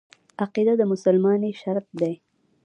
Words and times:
عقیده 0.43 0.73
د 0.77 0.81
مسلمانۍ 0.91 1.51
شرط 1.61 1.87
دی. 1.99 2.13